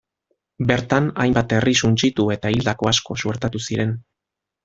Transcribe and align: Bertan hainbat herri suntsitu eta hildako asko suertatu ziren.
Bertan 0.69 1.09
hainbat 1.25 1.53
herri 1.57 1.73
suntsitu 1.87 2.25
eta 2.37 2.53
hildako 2.55 2.91
asko 2.93 3.19
suertatu 3.25 3.65
ziren. 3.71 3.93